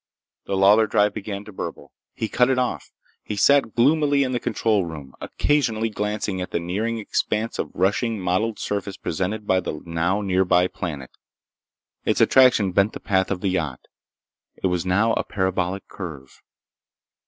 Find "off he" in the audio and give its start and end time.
2.57-3.35